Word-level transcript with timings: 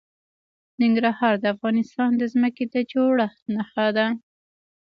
ننګرهار 0.81 1.33
د 1.39 1.45
افغانستان 1.55 2.11
د 2.17 2.23
ځمکې 2.33 2.65
د 2.73 2.75
جوړښت 2.91 3.41
نښه 3.55 3.87
ده. 3.97 4.07